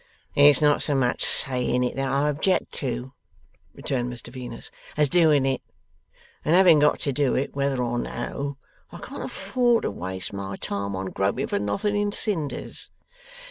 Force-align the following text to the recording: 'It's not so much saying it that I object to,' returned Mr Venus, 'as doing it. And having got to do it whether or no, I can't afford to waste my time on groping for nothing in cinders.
'It's 0.33 0.63
not 0.63 0.81
so 0.81 0.95
much 0.95 1.23
saying 1.23 1.83
it 1.83 1.95
that 1.95 2.11
I 2.11 2.27
object 2.27 2.71
to,' 2.71 3.13
returned 3.75 4.11
Mr 4.11 4.29
Venus, 4.29 4.71
'as 4.97 5.09
doing 5.09 5.45
it. 5.45 5.61
And 6.43 6.55
having 6.55 6.79
got 6.79 6.99
to 7.01 7.11
do 7.13 7.35
it 7.35 7.55
whether 7.55 7.83
or 7.83 7.99
no, 7.99 8.57
I 8.91 8.97
can't 8.97 9.21
afford 9.21 9.83
to 9.83 9.91
waste 9.91 10.33
my 10.33 10.55
time 10.55 10.95
on 10.95 11.11
groping 11.11 11.45
for 11.45 11.59
nothing 11.59 11.95
in 11.95 12.11
cinders. 12.11 12.89